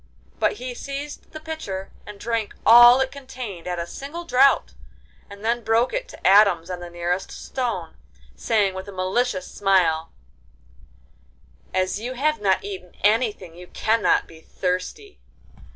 [0.39, 4.73] But he seized the pitcher and drank all it contained at a single draught,
[5.29, 7.95] and then broke it to atoms on the nearest stone,
[8.35, 10.11] saying with a malicious smile:
[11.71, 15.19] 'As you have not eaten anything you cannot be thirsty.